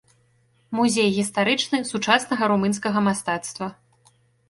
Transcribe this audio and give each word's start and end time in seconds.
Музей 0.79 1.11
гістарычны, 1.17 1.77
сучаснага 1.91 2.43
румынскага 2.55 2.99
мастацтва. 3.13 3.67